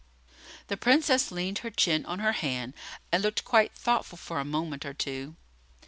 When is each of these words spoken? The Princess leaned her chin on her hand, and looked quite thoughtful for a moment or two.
The 0.65 0.77
Princess 0.77 1.31
leaned 1.31 1.59
her 1.59 1.69
chin 1.69 2.07
on 2.07 2.17
her 2.17 2.31
hand, 2.31 2.73
and 3.11 3.21
looked 3.21 3.45
quite 3.45 3.75
thoughtful 3.75 4.17
for 4.17 4.39
a 4.39 4.43
moment 4.43 4.83
or 4.83 4.95
two. 4.95 5.35